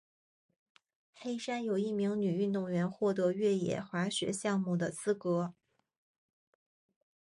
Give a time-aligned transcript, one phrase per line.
[1.13, 5.53] 黑山有一名女运动员获得越野滑雪项目的资格。